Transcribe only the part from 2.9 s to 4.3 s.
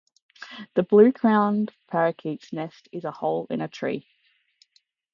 is a hole in a tree.